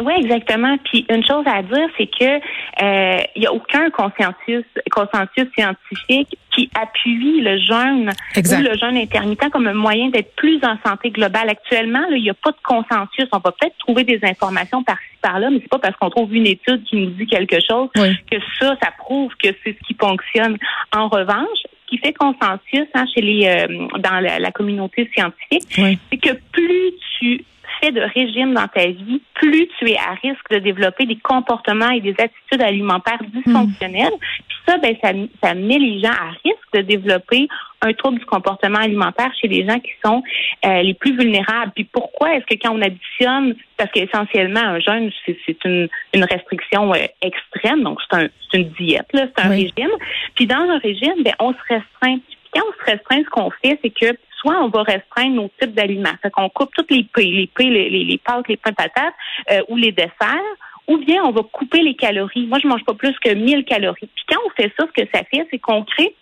Oui, 0.00 0.12
exactement. 0.18 0.76
Puis 0.84 1.04
une 1.10 1.24
chose 1.24 1.44
à 1.46 1.62
dire, 1.62 1.88
c'est 1.96 2.06
que 2.06 2.36
euh, 2.82 3.22
il 3.34 3.42
y 3.42 3.46
a 3.46 3.52
aucun 3.52 3.90
consensus, 3.90 4.64
consensus 4.90 5.46
scientifique 5.56 6.38
qui 6.54 6.70
appuie 6.74 7.40
le 7.40 7.58
jeûne 7.58 8.10
ou 8.36 8.62
le 8.62 8.76
jeûne 8.78 8.96
intermittent 8.96 9.50
comme 9.50 9.66
un 9.66 9.74
moyen 9.74 10.08
d'être 10.08 10.34
plus 10.36 10.60
en 10.64 10.76
santé 10.86 11.10
globale. 11.10 11.48
Actuellement, 11.48 12.04
il 12.10 12.22
n'y 12.22 12.30
a 12.30 12.34
pas 12.34 12.50
de 12.50 12.56
consensus. 12.62 13.26
On 13.32 13.38
va 13.38 13.52
peut-être 13.52 13.76
trouver 13.78 14.04
des 14.04 14.20
informations 14.22 14.82
par-ci 14.82 15.02
par-là, 15.20 15.50
mais 15.50 15.58
c'est 15.60 15.68
pas 15.68 15.78
parce 15.78 15.96
qu'on 15.96 16.10
trouve 16.10 16.34
une 16.34 16.46
étude 16.46 16.84
qui 16.84 16.96
nous 16.96 17.10
dit 17.10 17.26
quelque 17.26 17.58
chose 17.68 17.88
que 17.94 18.36
ça, 18.60 18.76
ça 18.80 18.90
prouve 18.98 19.32
que 19.42 19.48
c'est 19.64 19.76
ce 19.76 19.86
qui 19.86 19.94
fonctionne. 19.94 20.56
En 20.94 21.08
revanche, 21.08 21.58
ce 21.64 21.90
qui 21.90 21.98
fait 21.98 22.12
consensus 22.12 22.86
hein, 22.94 23.04
chez 23.14 23.20
les 23.20 23.46
euh, 23.46 23.98
dans 23.98 24.20
la, 24.20 24.50
communauté 24.52 25.10
scientifique, 25.14 25.64
c'est 26.10 26.16
que 26.16 26.34
plus 26.52 26.92
tu 27.18 27.44
de 27.86 28.00
régime 28.00 28.54
dans 28.54 28.66
ta 28.68 28.86
vie, 28.86 29.22
plus 29.34 29.68
tu 29.78 29.90
es 29.90 29.96
à 29.96 30.14
risque 30.22 30.50
de 30.50 30.58
développer 30.58 31.06
des 31.06 31.16
comportements 31.16 31.90
et 31.90 32.00
des 32.00 32.14
attitudes 32.18 32.62
alimentaires 32.62 33.20
dysfonctionnelles. 33.32 34.12
Puis 34.20 34.58
ça, 34.66 34.78
ben, 34.78 34.96
ça, 35.02 35.12
ça 35.42 35.54
met 35.54 35.78
les 35.78 36.00
gens 36.00 36.10
à 36.10 36.30
risque 36.44 36.72
de 36.74 36.80
développer 36.82 37.48
un 37.80 37.92
trouble 37.92 38.18
du 38.18 38.24
comportement 38.24 38.80
alimentaire 38.80 39.30
chez 39.40 39.48
les 39.48 39.66
gens 39.66 39.78
qui 39.78 39.92
sont 40.04 40.22
euh, 40.66 40.82
les 40.82 40.94
plus 40.94 41.16
vulnérables. 41.16 41.72
Puis 41.74 41.84
pourquoi 41.84 42.34
est-ce 42.34 42.44
que 42.46 42.60
quand 42.60 42.74
on 42.74 42.82
additionne, 42.82 43.54
parce 43.76 43.90
qu'essentiellement 43.92 44.60
un 44.60 44.80
jeûne, 44.80 45.10
c'est 45.24 45.64
une, 45.64 45.88
une 46.12 46.24
restriction 46.24 46.92
euh, 46.92 47.06
extrême, 47.22 47.82
donc 47.82 48.00
c'est 48.10 48.18
un, 48.18 48.28
une 48.54 48.68
diète, 48.70 49.06
c'est 49.12 49.40
un 49.40 49.48
régime. 49.48 49.90
Puis 50.34 50.46
dans 50.46 50.56
un 50.56 50.78
régime, 50.78 51.22
ben, 51.22 51.34
on 51.38 51.52
se 51.52 51.58
restreint. 51.68 52.18
Puis 52.18 52.36
quand 52.52 52.62
on 52.68 52.84
se 52.84 52.90
restreint, 52.90 53.22
ce 53.22 53.30
qu'on 53.30 53.50
fait, 53.62 53.78
c'est 53.82 53.90
que 53.90 54.16
soit 54.40 54.62
on 54.62 54.68
va 54.68 54.82
restreindre 54.82 55.34
nos 55.34 55.50
types 55.60 55.74
d'aliments. 55.74 56.14
Fait 56.22 56.30
qu'on 56.30 56.48
coupe 56.48 56.70
toutes 56.74 56.90
les 56.90 57.04
pâtes, 57.04 57.24
les 57.24 57.50
les, 57.58 58.04
les, 58.04 58.18
pâtes, 58.18 58.48
les 58.48 58.56
pains 58.56 58.72
patates 58.72 59.14
euh, 59.50 59.62
ou 59.68 59.76
les 59.76 59.92
desserts, 59.92 60.54
ou 60.86 60.96
bien 60.98 61.22
on 61.24 61.30
va 61.30 61.42
couper 61.42 61.82
les 61.82 61.94
calories. 61.94 62.46
Moi, 62.46 62.58
je 62.62 62.68
mange 62.68 62.84
pas 62.84 62.94
plus 62.94 63.16
que 63.18 63.32
1000 63.32 63.64
calories. 63.64 64.08
Puis 64.14 64.24
quand 64.28 64.40
on 64.46 64.50
fait 64.50 64.72
ça, 64.78 64.86
ce 64.86 65.02
que 65.02 65.08
ça 65.12 65.22
fait, 65.24 65.46
c'est 65.50 65.58
qu'on 65.58 65.84
crée 65.84 66.14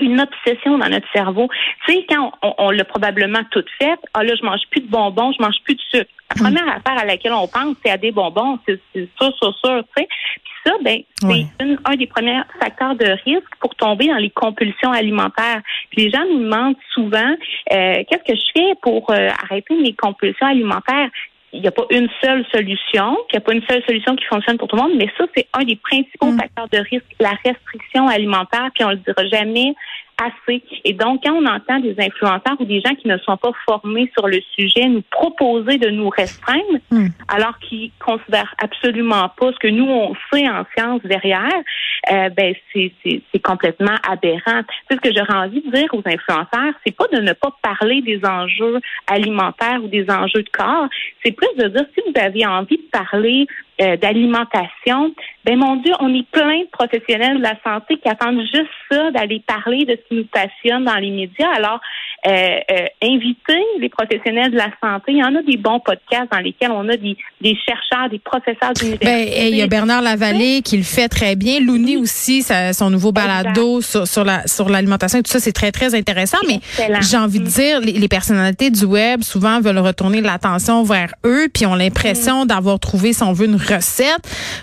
une 0.00 0.20
obsession 0.20 0.78
dans 0.78 0.88
notre 0.88 1.10
cerveau. 1.12 1.48
Tu 1.86 1.94
sais, 1.94 2.06
quand 2.08 2.32
on, 2.58 2.70
l'a 2.70 2.84
probablement 2.84 3.40
tout 3.50 3.64
fait, 3.78 3.98
ah 4.14 4.22
là, 4.24 4.34
je 4.34 4.44
mange 4.44 4.60
plus 4.70 4.80
de 4.80 4.88
bonbons, 4.88 5.32
je 5.32 5.42
mange 5.42 5.56
plus 5.64 5.74
de 5.74 5.80
sucre. 5.90 6.10
La 6.30 6.36
mm. 6.36 6.54
première 6.54 6.76
affaire 6.76 6.98
à 6.98 7.04
laquelle 7.04 7.32
on 7.32 7.48
pense, 7.48 7.76
c'est 7.84 7.90
à 7.90 7.96
des 7.96 8.12
bonbons, 8.12 8.58
c'est 8.66 8.80
sûr, 8.94 9.08
sûr, 9.36 9.56
sûr, 9.64 9.82
tu 9.96 10.02
sais. 10.02 10.08
Puis 10.44 10.52
ça, 10.64 10.72
ben, 10.82 10.98
c'est 11.20 11.76
un 11.84 11.94
des 11.94 12.06
premiers 12.06 12.40
facteurs 12.60 12.94
de 12.96 13.06
risque 13.24 13.54
pour 13.60 13.74
tomber 13.74 14.08
dans 14.08 14.16
les 14.16 14.30
compulsions 14.30 14.92
alimentaires. 14.92 15.62
Puis 15.90 16.04
les 16.04 16.10
gens 16.10 16.24
nous 16.30 16.40
demandent 16.40 16.76
souvent, 16.92 17.34
euh, 17.72 18.02
qu'est-ce 18.08 18.32
que 18.32 18.36
je 18.36 18.50
fais 18.54 18.74
pour 18.82 19.10
euh, 19.10 19.28
arrêter 19.42 19.74
mes 19.80 19.94
compulsions 19.94 20.46
alimentaires? 20.46 21.10
Il 21.56 21.62
n'y 21.62 21.68
a 21.68 21.72
pas 21.72 21.86
une 21.90 22.08
seule 22.22 22.44
solution, 22.52 23.16
qu'il 23.28 23.38
n'y 23.38 23.38
a 23.38 23.40
pas 23.40 23.52
une 23.52 23.62
seule 23.68 23.82
solution 23.84 24.14
qui 24.14 24.24
fonctionne 24.26 24.58
pour 24.58 24.68
tout 24.68 24.76
le 24.76 24.82
monde, 24.82 24.92
mais 24.96 25.08
ça, 25.16 25.24
c'est 25.34 25.46
un 25.54 25.64
des 25.64 25.76
principaux 25.76 26.30
mm. 26.30 26.38
facteurs 26.38 26.68
de 26.68 26.78
risque, 26.78 27.06
la 27.18 27.32
restriction 27.44 28.06
alimentaire, 28.08 28.68
puis 28.74 28.84
on 28.84 28.90
le 28.90 28.96
dira 28.96 29.26
jamais 29.26 29.74
assez. 30.22 30.62
Et 30.84 30.92
donc, 30.92 31.22
quand 31.24 31.34
on 31.34 31.46
entend 31.46 31.80
des 31.80 31.94
influenceurs 31.98 32.56
ou 32.58 32.64
des 32.64 32.80
gens 32.80 32.94
qui 32.94 33.08
ne 33.08 33.18
sont 33.18 33.36
pas 33.36 33.52
formés 33.64 34.10
sur 34.16 34.28
le 34.28 34.40
sujet 34.56 34.86
nous 34.88 35.02
proposer 35.10 35.78
de 35.78 35.90
nous 35.90 36.08
restreindre, 36.08 36.78
hmm. 36.90 37.08
alors 37.28 37.58
qu'ils 37.58 37.90
considèrent 37.98 38.54
absolument 38.62 39.28
pas 39.36 39.52
ce 39.52 39.58
que 39.58 39.68
nous 39.68 39.86
on 39.86 40.14
sait 40.32 40.48
en 40.48 40.64
sciences 40.76 41.02
derrière, 41.02 41.62
euh, 42.10 42.28
ben 42.30 42.54
c'est 42.72 43.42
complètement 43.42 43.96
aberrant. 44.08 44.62
C'est 44.88 44.96
ce 44.96 45.00
que 45.00 45.14
j'aurais 45.14 45.46
envie 45.46 45.62
de 45.62 45.70
dire 45.70 45.88
aux 45.92 46.02
influenceurs, 46.04 46.74
c'est 46.84 46.96
pas 46.96 47.06
de 47.12 47.20
ne 47.20 47.32
pas 47.32 47.54
parler 47.62 48.00
des 48.02 48.20
enjeux 48.24 48.80
alimentaires 49.06 49.82
ou 49.82 49.88
des 49.88 50.08
enjeux 50.08 50.42
de 50.42 50.50
corps, 50.50 50.88
c'est 51.24 51.32
plus 51.32 51.48
de 51.58 51.68
dire 51.68 51.86
si 51.94 52.00
vous 52.06 52.20
avez 52.20 52.46
envie 52.46 52.78
de 52.78 52.88
parler 52.90 53.46
euh, 53.80 53.96
d'alimentation, 53.96 55.14
ben 55.44 55.56
mon 55.58 55.76
Dieu, 55.76 55.92
on 56.00 56.14
est 56.14 56.26
plein 56.30 56.60
de 56.60 56.68
professionnels 56.70 57.38
de 57.38 57.42
la 57.42 57.60
santé 57.62 57.98
qui 57.98 58.08
attendent 58.08 58.40
juste 58.40 58.70
ça, 58.90 59.10
d'aller 59.10 59.42
parler 59.46 59.84
de 59.84 59.92
ce 59.92 60.08
qui 60.08 60.14
nous 60.14 60.24
passionne 60.24 60.84
dans 60.84 60.96
les 60.96 61.10
médias. 61.10 61.50
Alors, 61.54 61.80
euh, 62.26 62.58
euh, 62.70 62.86
inviter 63.02 63.62
les 63.78 63.88
professionnels 63.88 64.50
de 64.50 64.56
la 64.56 64.70
santé. 64.82 65.12
Il 65.12 65.18
y 65.18 65.24
en 65.24 65.34
a 65.34 65.42
des 65.42 65.56
bons 65.56 65.80
podcasts 65.80 66.30
dans 66.32 66.40
lesquels 66.40 66.70
on 66.70 66.88
a 66.88 66.96
des, 66.96 67.16
des 67.40 67.56
chercheurs, 67.66 68.08
des 68.10 68.18
professeurs 68.18 68.72
d'université. 68.72 69.04
Ben, 69.04 69.48
il 69.48 69.56
y 69.56 69.62
a 69.62 69.66
Bernard 69.66 70.02
Lavallée 70.02 70.62
qui 70.62 70.76
le 70.76 70.82
fait 70.82 71.08
très 71.08 71.36
bien. 71.36 71.60
Louni 71.60 71.96
aussi, 71.96 72.44
son 72.72 72.90
nouveau 72.90 73.12
balado 73.12 73.80
sur, 73.80 74.06
sur 74.06 74.24
la 74.24 74.46
sur 74.46 74.68
l'alimentation 74.68 75.18
et 75.18 75.22
tout 75.22 75.30
ça, 75.30 75.40
c'est 75.40 75.52
très 75.52 75.72
très 75.72 75.94
intéressant. 75.94 76.38
Mais 76.46 76.60
j'ai 77.00 77.16
envie 77.16 77.40
de 77.40 77.46
dire, 77.46 77.80
les, 77.80 78.08
personnalités 78.08 78.70
du 78.70 78.84
web 78.84 79.22
souvent 79.22 79.60
veulent 79.60 79.78
retourner 79.78 80.20
l'attention 80.20 80.82
vers 80.82 81.14
eux, 81.24 81.48
puis 81.52 81.66
ont 81.66 81.74
l'impression 81.74 82.44
mm. 82.44 82.48
d'avoir 82.48 82.78
trouvé, 82.78 83.12
si 83.12 83.22
on 83.22 83.32
veut, 83.32 83.46
une 83.46 83.56
recette. 83.56 84.22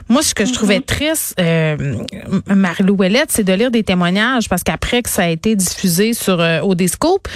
Moi, 0.09 0.21
ce 0.21 0.33
que 0.33 0.45
je 0.45 0.53
trouvais 0.53 0.79
mm-hmm. 0.79 0.85
triste, 0.85 1.35
euh, 1.39 1.97
Marie-Lou 2.47 2.97
c'est 3.27 3.43
de 3.43 3.53
lire 3.53 3.71
des 3.71 3.83
témoignages 3.83 4.49
parce 4.49 4.63
qu'après 4.63 5.01
que 5.01 5.09
ça 5.09 5.23
a 5.23 5.29
été 5.29 5.55
diffusé 5.55 6.13
sur 6.13 6.39
euh, 6.39 6.61
Odescope, 6.61 7.27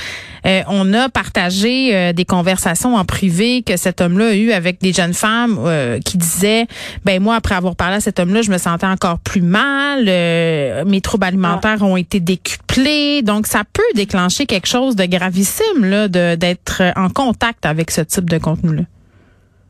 euh, 0.46 0.62
on 0.68 0.94
a 0.94 1.10
partagé 1.10 1.96
euh, 1.96 2.14
des 2.14 2.26
conversations 2.26 2.96
en 2.96 3.06
privé 3.06 3.64
que 3.64 3.78
cet 3.78 4.02
homme-là 4.02 4.28
a 4.28 4.34
eu 4.34 4.52
avec 4.52 4.80
des 4.82 4.94
jeunes 4.94 5.14
femmes 5.14 5.58
euh, 5.60 6.00
qui 6.00 6.18
disaient, 6.18 6.68
ben 7.06 7.22
moi 7.22 7.36
après 7.36 7.56
avoir 7.56 7.76
parlé 7.76 7.96
à 7.96 8.00
cet 8.00 8.20
homme-là, 8.20 8.42
je 8.42 8.52
me 8.52 8.58
sentais 8.58 8.86
encore 8.86 9.20
plus 9.20 9.42
mal, 9.42 10.06
mes 10.06 11.02
troubles 11.02 11.26
alimentaires 11.26 11.82
ont 11.82 11.98
été 11.98 12.20
décuplés, 12.20 13.22
donc 13.22 13.48
ça 13.48 13.64
peut 13.72 13.82
déclencher 13.96 14.46
quelque 14.46 14.68
chose 14.68 14.96
de 14.96 15.06
gravissime 15.06 15.84
là, 15.84 16.08
d'être 16.08 16.82
en 16.96 17.10
contact 17.10 17.66
avec 17.66 17.92
ce 17.92 18.02
type 18.02 18.30
de 18.30 18.38
contenu-là. 18.38 18.84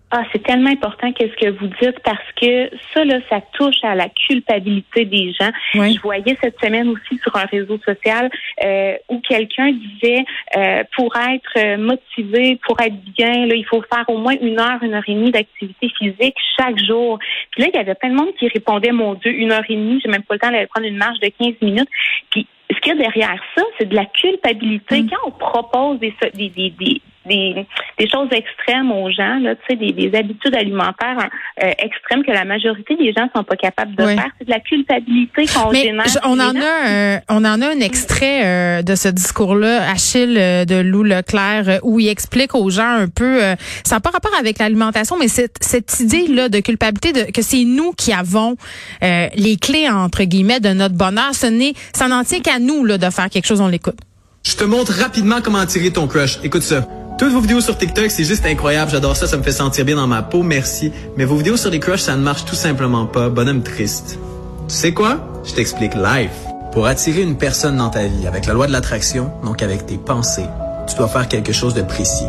Ah, 0.09 0.23
c'est 0.31 0.41
tellement 0.41 0.69
important 0.69 1.11
qu'est-ce 1.11 1.35
que 1.35 1.49
vous 1.49 1.67
dites 1.81 1.99
parce 1.99 2.23
que 2.41 2.69
ça, 2.93 3.03
là, 3.03 3.19
ça 3.29 3.41
touche 3.53 3.83
à 3.83 3.93
la 3.93 4.07
culpabilité 4.07 5.03
des 5.03 5.33
gens. 5.33 5.51
Je 5.73 5.99
voyais 5.99 6.37
cette 6.41 6.57
semaine 6.61 6.87
aussi 6.87 7.19
sur 7.21 7.35
un 7.35 7.43
réseau 7.43 7.77
social 7.85 8.29
euh, 8.63 8.95
où 9.09 9.19
quelqu'un 9.19 9.73
disait 9.73 10.23
euh, 10.55 10.83
pour 10.95 11.13
être 11.17 11.75
motivé, 11.75 12.57
pour 12.65 12.79
être 12.79 12.95
bien, 13.17 13.47
là, 13.47 13.55
il 13.55 13.65
faut 13.65 13.83
faire 13.93 14.05
au 14.07 14.17
moins 14.17 14.35
une 14.39 14.57
heure, 14.57 14.81
une 14.81 14.93
heure 14.93 15.03
et 15.07 15.13
demie 15.13 15.31
d'activité 15.31 15.89
physique 15.97 16.35
chaque 16.57 16.79
jour. 16.85 17.19
Puis 17.51 17.63
là, 17.63 17.69
il 17.73 17.75
y 17.75 17.79
avait 17.79 17.95
plein 17.95 18.11
de 18.11 18.15
monde 18.15 18.33
qui 18.39 18.47
répondait, 18.47 18.93
mon 18.93 19.15
Dieu, 19.15 19.33
une 19.33 19.51
heure 19.51 19.65
et 19.67 19.75
demie, 19.75 19.99
j'ai 20.01 20.09
même 20.09 20.23
pas 20.23 20.35
le 20.35 20.39
temps 20.39 20.51
d'aller 20.51 20.67
prendre 20.67 20.87
une 20.87 20.97
marche 20.97 21.19
de 21.19 21.27
15 21.37 21.55
minutes. 21.61 21.89
Puis 22.29 22.47
ce 22.71 22.79
qu'il 22.79 22.93
y 22.93 22.95
a 22.95 22.99
derrière 22.99 23.43
ça, 23.57 23.63
c'est 23.77 23.89
de 23.89 23.95
la 23.95 24.05
culpabilité. 24.05 25.01
Mm. 25.01 25.09
Quand 25.09 25.27
on 25.27 25.31
propose 25.31 25.99
des, 25.99 26.13
des, 26.33 26.49
des 26.49 27.01
des, 27.27 27.65
des 27.99 28.09
choses 28.09 28.29
extrêmes 28.31 28.91
aux 28.91 29.11
gens, 29.11 29.39
là, 29.39 29.55
des, 29.69 29.91
des 29.91 30.17
habitudes 30.17 30.55
alimentaires 30.55 31.29
euh, 31.63 31.71
extrêmes 31.77 32.23
que 32.23 32.31
la 32.31 32.45
majorité 32.45 32.95
des 32.95 33.13
gens 33.13 33.27
sont 33.35 33.43
pas 33.43 33.55
capables 33.55 33.95
de 33.95 34.03
faire. 34.03 34.29
C'est 34.39 34.45
de 34.45 34.51
la 34.51 34.59
culpabilité 34.59 35.45
qu'on 35.45 35.71
génère. 35.73 36.05
On 36.23 36.39
en, 36.39 36.55
a 36.55 36.87
un, 36.87 37.19
on 37.29 37.45
en 37.45 37.61
a 37.61 37.67
un 37.67 37.79
extrait 37.79 38.45
euh, 38.45 38.81
de 38.81 38.95
ce 38.95 39.09
discours-là, 39.09 39.89
Achille 39.89 40.37
euh, 40.37 40.65
de 40.65 40.75
Lou 40.75 41.03
Leclerc, 41.03 41.79
où 41.83 41.99
il 41.99 42.07
explique 42.07 42.55
aux 42.55 42.69
gens 42.69 42.89
un 42.89 43.07
peu, 43.07 43.39
ça 43.83 43.95
n'a 43.95 43.99
pas 43.99 44.09
rapport 44.09 44.35
avec 44.39 44.59
l'alimentation, 44.59 45.17
mais 45.19 45.27
cette, 45.27 45.57
cette 45.61 45.99
idée-là 45.99 46.49
de 46.49 46.59
culpabilité, 46.59 47.11
de, 47.13 47.31
que 47.31 47.41
c'est 47.41 47.63
nous 47.63 47.93
qui 47.93 48.13
avons 48.13 48.55
les 49.01 49.57
clés, 49.57 49.89
entre 49.89 50.23
guillemets, 50.23 50.59
de 50.59 50.69
notre 50.69 50.95
bonheur. 50.95 51.33
Ce 51.33 51.47
n'est, 51.47 51.73
ça 51.93 52.07
n'en 52.07 52.23
tient 52.23 52.39
qu'à 52.39 52.59
nous 52.59 52.85
là, 52.85 52.97
de 52.97 53.09
faire 53.09 53.29
quelque 53.29 53.45
chose, 53.45 53.61
on 53.61 53.67
l'écoute. 53.67 53.97
Je 54.45 54.55
te 54.55 54.63
montre 54.63 54.93
rapidement 54.93 55.41
comment 55.43 55.59
attirer 55.59 55.91
ton 55.91 56.07
crush. 56.07 56.39
Écoute 56.43 56.61
ça. 56.61 56.87
Toutes 57.17 57.33
vos 57.33 57.41
vidéos 57.41 57.61
sur 57.61 57.75
TikTok, 57.75 58.11
c'est 58.11 58.25
juste 58.25 58.45
incroyable. 58.45 58.91
J'adore 58.91 59.17
ça, 59.17 59.25
ça 59.25 59.37
me 59.37 59.41
fait 59.41 59.51
sentir 59.51 59.83
bien 59.85 59.95
dans 59.95 60.05
ma 60.05 60.21
peau, 60.21 60.43
merci. 60.43 60.91
Mais 61.15 61.25
vos 61.25 61.35
vidéos 61.35 61.57
sur 61.57 61.71
les 61.71 61.79
crushs, 61.79 62.01
ça 62.01 62.15
ne 62.15 62.21
marche 62.21 62.45
tout 62.45 62.55
simplement 62.55 63.07
pas. 63.07 63.29
Bonhomme 63.29 63.63
triste. 63.63 64.19
Tu 64.67 64.75
sais 64.75 64.93
quoi? 64.93 65.17
Je 65.43 65.53
t'explique 65.53 65.95
live. 65.95 66.29
Pour 66.73 66.85
attirer 66.85 67.23
une 67.23 67.35
personne 67.35 67.77
dans 67.77 67.89
ta 67.89 68.05
vie 68.05 68.27
avec 68.27 68.45
la 68.45 68.53
loi 68.53 68.67
de 68.67 68.71
l'attraction, 68.71 69.31
donc 69.43 69.63
avec 69.63 69.87
tes 69.87 69.97
pensées, 69.97 70.45
tu 70.87 70.95
dois 70.95 71.07
faire 71.07 71.27
quelque 71.27 71.53
chose 71.53 71.73
de 71.73 71.81
précis. 71.81 72.27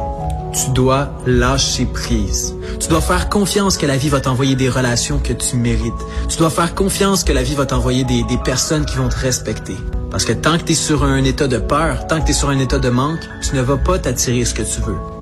Tu 0.54 0.70
dois 0.70 1.10
lâcher 1.26 1.84
prise. 1.84 2.54
Tu 2.80 2.88
dois 2.88 3.02
faire 3.02 3.28
confiance 3.28 3.76
que 3.76 3.84
la 3.84 3.98
vie 3.98 4.08
va 4.08 4.20
t'envoyer 4.20 4.56
des 4.56 4.70
relations 4.70 5.18
que 5.18 5.34
tu 5.34 5.56
mérites. 5.56 5.92
Tu 6.30 6.38
dois 6.38 6.48
faire 6.48 6.74
confiance 6.74 7.24
que 7.24 7.32
la 7.34 7.42
vie 7.42 7.54
va 7.54 7.66
t'envoyer 7.66 8.04
des, 8.04 8.22
des 8.22 8.38
personnes 8.38 8.86
qui 8.86 8.96
vont 8.96 9.10
te 9.10 9.18
respecter. 9.18 9.76
Parce 10.10 10.24
que 10.24 10.32
tant 10.32 10.58
que 10.58 10.64
tu 10.64 10.72
es 10.72 10.74
sur 10.74 11.04
un 11.04 11.22
état 11.24 11.48
de 11.48 11.58
peur, 11.58 12.06
tant 12.06 12.20
que 12.20 12.26
tu 12.26 12.30
es 12.30 12.34
sur 12.34 12.48
un 12.48 12.58
état 12.58 12.78
de 12.78 12.90
manque, 12.90 13.20
tu 13.42 13.54
ne 13.56 13.62
vas 13.62 13.76
pas 13.76 13.98
t'attirer 13.98 14.44
ce 14.44 14.54
que 14.54 14.62
tu 14.62 14.80
veux 14.80 15.17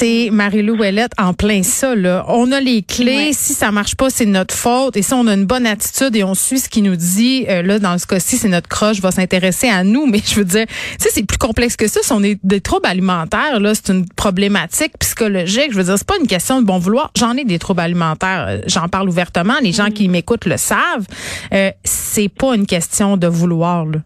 c'est 0.00 0.30
Marie-Lou 0.32 0.78
Ouellette 0.78 1.12
en 1.18 1.34
plein 1.34 1.62
ça. 1.62 1.94
Là. 1.94 2.24
On 2.28 2.52
a 2.52 2.60
les 2.60 2.80
clés. 2.80 3.34
Si 3.34 3.52
ça 3.52 3.70
marche 3.70 3.96
pas, 3.96 4.08
c'est 4.08 4.24
notre 4.24 4.54
faute. 4.54 4.96
Et 4.96 5.02
si 5.02 5.12
on 5.12 5.26
a 5.26 5.34
une 5.34 5.44
bonne 5.44 5.66
attitude 5.66 6.16
et 6.16 6.24
on 6.24 6.34
suit 6.34 6.58
ce 6.58 6.70
qu'il 6.70 6.84
nous 6.84 6.96
dit, 6.96 7.44
euh, 7.50 7.60
là, 7.60 7.78
dans 7.78 7.98
ce 7.98 8.06
cas-ci, 8.06 8.38
c'est 8.38 8.48
notre 8.48 8.68
croche 8.68 8.98
va 9.00 9.10
s'intéresser 9.10 9.68
à 9.68 9.84
nous. 9.84 10.06
Mais 10.06 10.22
je 10.24 10.36
veux 10.36 10.46
dire, 10.46 10.66
tu 10.66 10.74
sais, 11.00 11.10
c'est 11.12 11.26
plus 11.26 11.36
complexe 11.36 11.76
que 11.76 11.86
ça. 11.86 12.00
Si 12.02 12.12
on 12.12 12.22
est 12.22 12.38
des 12.42 12.62
troubles 12.62 12.86
alimentaires, 12.86 13.60
là, 13.60 13.74
c'est 13.74 13.92
une 13.92 14.08
problématique 14.08 14.92
psychologique. 14.98 15.68
Je 15.72 15.76
veux 15.76 15.84
dire, 15.84 15.98
c'est 15.98 16.06
pas 16.06 16.18
une 16.18 16.26
question 16.26 16.62
de 16.62 16.66
bon 16.66 16.78
vouloir. 16.78 17.10
J'en 17.18 17.36
ai 17.36 17.44
des 17.44 17.58
troubles 17.58 17.80
alimentaires. 17.80 18.46
Euh, 18.48 18.58
j'en 18.68 18.88
parle 18.88 19.06
ouvertement. 19.06 19.56
Les 19.62 19.72
gens 19.72 19.90
qui 19.90 20.08
m'écoutent 20.08 20.46
le 20.46 20.56
savent. 20.56 21.06
Euh, 21.52 21.72
c'est 21.84 22.30
pas 22.30 22.54
une 22.54 22.64
question 22.64 23.18
de 23.18 23.26
vouloir. 23.26 23.84
Là. 23.84 23.98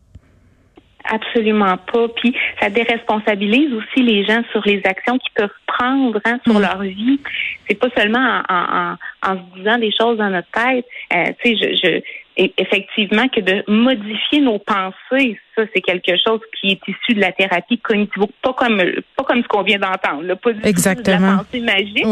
Absolument 1.05 1.77
pas. 1.77 2.09
Puis 2.09 2.35
ça 2.61 2.71
déresponsabilise 2.71 3.73
aussi 3.75 4.03
les 4.03 4.25
gens 4.25 4.43
sur 4.53 4.63
les 4.65 4.81
actions 4.85 5.19
qu'ils 5.19 5.33
peuvent 5.35 5.51
prendre 5.67 6.21
hein, 6.25 6.39
sur 6.45 6.55
mm. 6.55 6.63
leur 6.63 6.83
vie. 6.83 7.21
C'est 7.69 7.79
pas 7.79 7.89
seulement 7.97 8.43
en, 8.49 8.55
en, 8.55 8.97
en, 9.23 9.37
se 9.37 9.59
disant 9.59 9.79
des 9.79 9.93
choses 9.93 10.17
dans 10.19 10.31
notre 10.31 10.51
tête. 10.51 10.87
Euh, 11.13 11.33
tu 11.43 11.57
sais, 11.57 11.57
je, 11.57 11.77
je 11.83 12.01
effectivement 12.37 13.29
que 13.29 13.41
de 13.41 13.63
modifier 13.69 14.41
nos 14.41 14.59
pensées, 14.59 15.39
ça 15.57 15.63
c'est 15.75 15.81
quelque 15.81 16.13
chose 16.17 16.41
qui 16.59 16.73
est 16.73 16.81
issu 16.89 17.15
de 17.15 17.21
la 17.21 17.33
thérapie 17.33 17.79
cognitive, 17.79 18.25
pas 18.43 18.53
comme 18.53 18.83
pas 19.17 19.25
comme 19.25 19.43
ce 19.43 19.49
qu'on 19.49 19.63
vient 19.63 19.79
d'entendre, 19.79 20.35
pas 20.35 20.53
du 20.53 20.61
de 20.61 21.11
la 21.11 21.19
pensée 21.19 21.61
magique, 21.61 22.07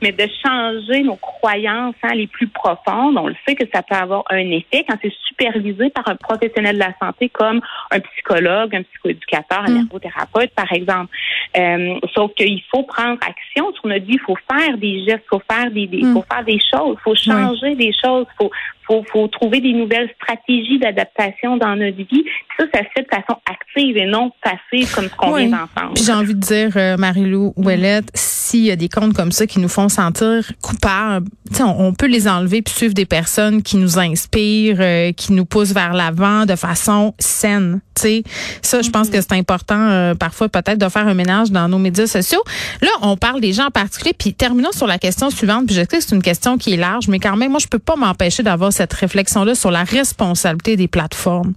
mais 0.00 0.12
de 0.12 0.26
changer 0.44 1.02
nos 1.02 1.16
croyances 1.16 1.94
hein, 2.02 2.14
les 2.14 2.26
plus 2.26 2.48
profondes. 2.48 3.16
On 3.16 3.28
le 3.28 3.36
sait 3.46 3.54
que 3.54 3.64
ça 3.72 3.82
peut 3.82 3.94
avoir 3.94 4.24
un 4.30 4.50
effet 4.50 4.84
quand 4.88 4.96
c'est 5.02 5.12
supervisé 5.28 5.90
par 5.90 6.08
un 6.08 6.16
professionnel 6.16 6.74
de 6.76 6.80
la 6.80 6.94
santé 7.00 7.28
comme 7.28 7.60
un 7.90 8.00
psychologue, 8.00 8.74
un 8.74 8.82
psychoéducateur, 8.82 9.60
un 9.66 9.70
mm. 9.70 9.76
ergothérapeute, 9.78 10.50
par 10.54 10.72
exemple. 10.72 11.14
Euh, 11.56 11.98
sauf 12.14 12.32
qu'il 12.34 12.62
faut 12.70 12.82
prendre 12.84 13.18
action 13.26 13.72
sur 13.74 13.86
notre 13.86 14.04
vie, 14.04 14.14
il 14.14 14.20
faut 14.20 14.38
faire 14.50 14.76
des 14.78 15.04
gestes, 15.04 15.24
il 15.26 15.28
faut 15.28 15.42
faire 15.50 15.70
des, 15.70 15.86
mm. 15.86 16.12
faut 16.12 16.24
faire 16.30 16.44
des 16.44 16.58
choses, 16.58 16.96
il 16.98 17.02
faut 17.02 17.14
changer 17.14 17.74
des 17.74 17.92
choses, 17.92 18.26
il 18.30 18.36
faut 18.38 18.50
faut, 18.86 19.04
faut 19.12 19.28
trouver 19.28 19.60
des 19.60 19.72
nouvelles 19.72 20.10
stratégies 20.16 20.78
d'adaptation 20.78 21.56
dans 21.56 21.76
notre 21.76 21.96
vie. 21.96 22.24
Ça, 22.58 22.64
ça 22.72 22.80
se 22.80 22.88
fait 22.94 23.02
de 23.02 23.08
façon 23.14 23.40
active 23.46 23.71
et 23.76 24.06
non 24.06 24.30
passive 24.42 24.92
comme 24.94 25.04
ce 25.04 25.14
qu'on 25.16 25.34
vient 25.34 25.48
d'entendre. 25.48 25.94
Puis 25.94 26.04
j'ai 26.04 26.12
envie 26.12 26.34
de 26.34 26.40
dire, 26.40 26.70
euh, 26.76 26.96
Marie-Lou 26.96 27.52
Ouellette, 27.56 28.10
s'il 28.14 28.64
y 28.64 28.70
a 28.70 28.76
des 28.76 28.88
comptes 28.88 29.14
comme 29.14 29.32
ça 29.32 29.46
qui 29.46 29.60
nous 29.60 29.68
font 29.68 29.88
sentir 29.88 30.52
coupables, 30.62 31.28
on, 31.60 31.86
on, 31.86 31.92
peut 31.92 32.06
les 32.06 32.28
enlever 32.28 32.62
puis 32.62 32.74
suivre 32.74 32.94
des 32.94 33.06
personnes 33.06 33.62
qui 33.62 33.76
nous 33.76 33.98
inspirent, 33.98 34.78
euh, 34.80 35.12
qui 35.12 35.32
nous 35.32 35.44
poussent 35.44 35.72
vers 35.72 35.92
l'avant 35.92 36.46
de 36.46 36.56
façon 36.56 37.14
saine. 37.18 37.80
sais, 37.96 38.22
Ça, 38.62 38.82
je 38.82 38.90
pense 38.90 39.08
mm-hmm. 39.08 39.12
que 39.12 39.20
c'est 39.20 39.32
important 39.32 39.88
euh, 39.90 40.14
parfois 40.14 40.48
peut-être 40.48 40.78
de 40.78 40.88
faire 40.88 41.06
un 41.06 41.14
ménage 41.14 41.50
dans 41.50 41.68
nos 41.68 41.78
médias 41.78 42.06
sociaux. 42.06 42.42
Là, 42.80 42.90
on 43.02 43.16
parle 43.16 43.40
des 43.40 43.52
gens 43.52 43.66
en 43.66 43.70
particulier. 43.70 44.14
Puis 44.18 44.34
terminons 44.34 44.72
sur 44.72 44.86
la 44.86 44.98
question 44.98 45.30
suivante. 45.30 45.66
Puis 45.66 45.74
je 45.74 45.80
sais 45.80 45.86
que 45.86 46.00
c'est 46.00 46.14
une 46.14 46.22
question 46.22 46.58
qui 46.58 46.74
est 46.74 46.76
large, 46.76 47.08
mais 47.08 47.18
quand 47.18 47.36
même, 47.36 47.50
moi, 47.50 47.60
je 47.60 47.68
peux 47.68 47.78
pas 47.78 47.96
m'empêcher 47.96 48.42
d'avoir 48.42 48.72
cette 48.72 48.92
réflexion-là 48.92 49.54
sur 49.54 49.70
la 49.70 49.84
responsabilité 49.84 50.76
des 50.76 50.88
plateformes. 50.88 51.54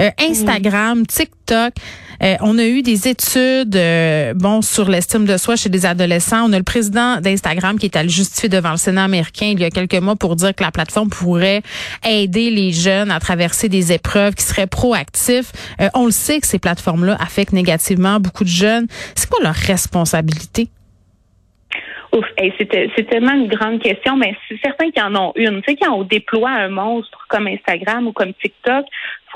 Euh, 0.00 0.10
Instagram, 0.18 1.06
TikTok, 1.06 1.57
euh, 2.22 2.34
on 2.40 2.58
a 2.58 2.64
eu 2.64 2.82
des 2.82 3.08
études 3.08 3.76
euh, 3.76 4.34
bon 4.34 4.60
sur 4.60 4.88
l'estime 4.88 5.24
de 5.24 5.36
soi 5.36 5.56
chez 5.56 5.68
des 5.68 5.86
adolescents. 5.86 6.48
On 6.48 6.52
a 6.52 6.58
le 6.58 6.64
président 6.64 7.20
d'Instagram 7.20 7.78
qui 7.78 7.86
est 7.86 7.96
allé 7.96 8.08
justifier 8.08 8.48
devant 8.48 8.72
le 8.72 8.76
Sénat 8.76 9.04
américain 9.04 9.50
il 9.52 9.60
y 9.60 9.64
a 9.64 9.70
quelques 9.70 9.94
mois 9.94 10.16
pour 10.16 10.34
dire 10.36 10.54
que 10.54 10.64
la 10.64 10.72
plateforme 10.72 11.10
pourrait 11.10 11.62
aider 12.04 12.50
les 12.50 12.72
jeunes 12.72 13.10
à 13.10 13.20
traverser 13.20 13.68
des 13.68 13.92
épreuves, 13.92 14.34
qui 14.34 14.44
seraient 14.44 14.66
proactifs. 14.66 15.52
on 15.94 16.06
le 16.06 16.10
sait 16.10 16.40
que 16.40 16.46
ces 16.46 16.58
plateformes-là 16.58 17.16
affectent 17.20 17.52
négativement 17.52 18.20
beaucoup 18.20 18.44
de 18.44 18.48
jeunes. 18.48 18.86
C'est 19.14 19.28
quoi 19.28 19.42
leur 19.42 19.54
responsabilité? 19.54 20.68
Ouf, 22.12 22.24
c'est 22.38 23.08
tellement 23.10 23.34
une 23.34 23.48
grande 23.48 23.80
question, 23.80 24.16
mais 24.16 24.34
c'est 24.48 24.58
certain 24.64 24.90
qu'il 24.90 25.02
y 25.02 25.04
en 25.04 25.14
ont 25.14 25.32
une. 25.36 25.60
Tu 25.62 25.72
sais, 25.72 25.76
quand 25.76 25.92
on 25.92 26.04
déploie 26.04 26.50
un 26.50 26.70
monstre 26.70 27.18
comme 27.28 27.46
Instagram 27.46 28.06
ou 28.06 28.12
comme 28.12 28.32
TikTok, 28.32 28.86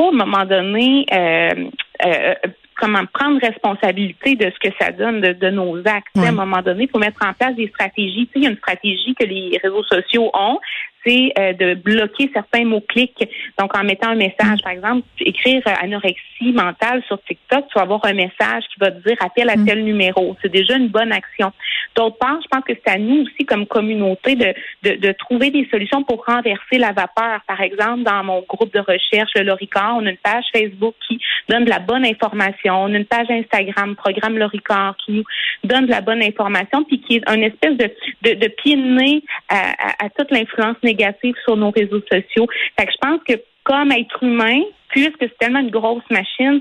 faut 0.03 0.09
à 0.09 0.13
un 0.13 0.27
moment 0.27 0.45
donné 0.45 1.07
euh, 1.13 1.69
euh, 2.05 2.35
comment 2.77 3.05
prendre 3.13 3.41
responsabilité 3.41 4.35
de 4.35 4.51
ce 4.51 4.69
que 4.69 4.75
ça 4.81 4.91
donne 4.91 5.21
de, 5.21 5.51
nos 5.51 5.79
actes. 5.87 6.17
À 6.17 6.29
un 6.29 6.33
moment 6.33 6.63
donné, 6.63 6.85
il 6.85 6.91
faut 6.91 6.99
mettre 6.99 7.25
en 7.25 7.33
place 7.33 7.55
des 7.55 7.69
stratégies. 7.69 8.27
Tu 8.27 8.33
sais, 8.33 8.39
il 8.41 8.43
y 8.43 8.47
a 8.47 8.51
une 8.51 8.57
stratégie 8.57 9.15
que 9.15 9.25
les 9.25 9.59
réseaux 9.63 9.85
sociaux 9.85 10.31
ont, 10.35 10.59
c'est 11.05 11.33
euh, 11.39 11.53
de 11.53 11.75
bloquer 11.75 12.31
certains 12.33 12.65
mots-clics. 12.65 13.29
Donc, 13.59 13.77
en 13.77 13.85
mettant 13.85 14.11
un 14.11 14.15
message, 14.15 14.61
mm. 14.61 14.63
par 14.63 14.73
exemple, 14.73 15.07
écrire 15.21 15.63
euh, 15.67 15.75
anorexie 15.81 16.53
mentale 16.53 17.03
sur 17.07 17.23
TikTok, 17.23 17.67
tu 17.69 17.75
vas 17.75 17.83
avoir 17.83 18.05
un 18.05 18.15
message 18.15 18.65
qui 18.73 18.81
va 18.81 18.91
te 18.91 19.07
dire 19.07 19.17
appel 19.21 19.51
à 19.51 19.57
mm. 19.57 19.67
tel 19.67 19.85
numéro. 19.85 20.37
C'est 20.43 20.53
déjà 20.53 20.77
une 20.77 20.89
bonne 20.89 21.13
action. 21.13 21.53
D'autre 21.95 22.19
part, 22.19 22.39
je 22.43 22.49
pense 22.49 22.65
que 22.65 22.73
c'est 22.75 22.93
à 22.93 22.99
nous 22.99 23.23
aussi, 23.23 23.45
comme 23.45 23.67
communauté, 23.67 24.35
de, 24.35 24.55
de, 24.83 24.97
de, 24.97 25.13
trouver 25.13 25.51
des 25.51 25.69
solutions 25.71 26.03
pour 26.05 26.25
renverser 26.25 26.79
la 26.79 26.93
vapeur. 26.93 27.41
Par 27.47 27.61
exemple, 27.61 28.03
dans 28.05 28.25
mon 28.25 28.41
groupe 28.49 28.73
de 28.73 28.81
recherche, 28.81 29.31
le 29.35 29.53
On 29.95 30.07
a 30.07 30.11
une 30.11 30.17
page 30.17 30.45
Facebook 30.55 30.95
qui 31.07 31.21
donne 31.49 31.65
de 31.65 31.71
la 31.71 31.79
bonne 31.79 32.05
information. 32.05 32.75
On 32.85 32.95
a 32.95 32.97
une 32.97 33.07
page 33.07 33.31
Instagram, 33.31 33.97
Programme 33.97 34.39
Loricard, 34.39 34.97
qui 35.05 35.13
nous 35.13 35.25
donne 35.65 35.87
de 35.87 35.91
la 35.91 36.01
bonne 36.01 36.23
information, 36.23 36.85
puis 36.85 37.01
qui 37.01 37.17
est 37.17 37.29
un 37.29 37.41
espèce 37.41 37.77
de, 37.77 38.35
de, 38.35 38.49
pied 38.49 38.77
de 38.77 38.83
nez 38.83 39.23
à, 39.49 39.73
à, 40.05 40.09
toute 40.11 40.31
l'influence 40.31 40.77
négative 40.83 41.35
sur 41.45 41.57
nos 41.57 41.71
réseaux 41.71 42.03
sociaux. 42.11 42.47
Fait 42.79 42.87
que 42.87 42.93
je 42.93 42.99
pense 43.01 43.21
que 43.27 43.35
comme 43.65 43.93
être 43.93 44.23
humain, 44.23 44.61
puisque 44.93 45.17
c'est 45.21 45.39
tellement 45.39 45.61
une 45.61 45.71
grosse 45.71 46.05
machine, 46.11 46.61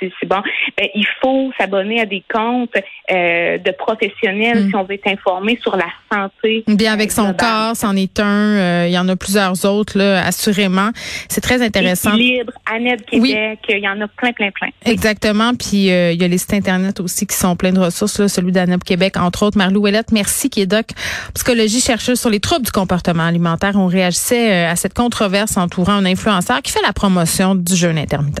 c'est 0.00 0.26
bon, 0.26 0.40
ben, 0.78 0.88
il 0.94 1.06
faut 1.20 1.50
s'abonner 1.58 2.00
à 2.00 2.06
des 2.06 2.22
comptes 2.32 2.74
euh, 3.10 3.58
de 3.58 3.70
professionnels 3.72 4.68
si 4.68 4.76
on 4.76 4.84
veut 4.84 4.94
être 4.94 5.08
informé 5.08 5.58
sur 5.60 5.76
la 5.76 5.88
santé. 6.10 6.64
Bien 6.68 6.92
avec 6.92 7.10
son 7.10 7.34
corps, 7.34 7.74
c'en 7.74 7.96
est 7.96 8.20
un. 8.20 8.24
Euh, 8.24 8.84
il 8.88 8.92
y 8.92 8.98
en 8.98 9.08
a 9.08 9.16
plusieurs 9.16 9.64
autres, 9.64 9.98
là, 9.98 10.24
assurément. 10.24 10.90
C'est 11.28 11.40
très 11.40 11.60
intéressant. 11.62 12.14
Libre, 12.14 12.52
Annette 12.72 13.04
Québec, 13.06 13.58
il 13.68 13.78
y 13.78 13.88
en 13.88 14.00
a 14.00 14.08
plein, 14.08 14.32
plein, 14.32 14.50
plein. 14.50 14.68
Exactement. 14.86 15.52
Puis 15.54 15.90
euh, 15.90 16.12
il 16.12 16.22
y 16.22 16.24
a 16.24 16.28
les 16.28 16.38
sites 16.38 16.54
internet 16.54 17.00
aussi 17.00 17.26
qui 17.26 17.36
sont 17.36 17.56
pleins 17.56 17.72
de 17.72 17.80
ressources, 17.80 18.18
là, 18.20 18.28
celui 18.28 18.52
d'Annette 18.52 18.84
Québec, 18.84 19.16
entre 19.16 19.44
autres. 19.44 19.58
Marlou 19.58 19.80
Ouellette, 19.80 20.12
merci, 20.12 20.48
qui 20.48 20.60
est 20.60 20.66
doc 20.66 20.86
psychologie 21.34 21.80
chercheuse 21.80 22.20
sur 22.20 22.30
les 22.30 22.40
troubles 22.40 22.64
du 22.64 22.72
comportement 22.72 23.24
alimentaire. 23.24 23.72
On 23.74 23.86
réagissait 23.86 24.64
à 24.64 24.76
cette 24.76 24.94
controverse 24.94 25.56
entourant 25.56 25.94
un 25.94 26.04
influenceur 26.04 26.62
qui 26.62 26.70
fait 26.70 26.82
la 26.82 26.92
promotion 26.92 27.56
du 27.72 27.76
jeûne 27.76 27.98
intermittent. 27.98 28.40